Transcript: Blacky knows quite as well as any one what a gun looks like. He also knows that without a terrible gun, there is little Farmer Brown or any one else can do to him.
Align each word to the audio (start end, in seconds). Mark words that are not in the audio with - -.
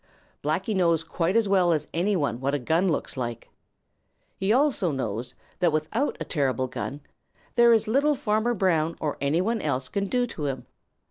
Blacky 0.41 0.75
knows 0.75 1.03
quite 1.03 1.35
as 1.35 1.47
well 1.47 1.71
as 1.71 1.85
any 1.93 2.15
one 2.15 2.39
what 2.39 2.55
a 2.55 2.57
gun 2.57 2.87
looks 2.89 3.15
like. 3.17 3.51
He 4.35 4.51
also 4.51 4.89
knows 4.91 5.35
that 5.59 5.71
without 5.71 6.17
a 6.19 6.23
terrible 6.25 6.65
gun, 6.67 7.01
there 7.53 7.71
is 7.71 7.87
little 7.87 8.15
Farmer 8.15 8.55
Brown 8.55 8.95
or 8.99 9.15
any 9.21 9.41
one 9.41 9.61
else 9.61 9.89
can 9.89 10.07
do 10.07 10.25
to 10.25 10.45
him. 10.45 10.65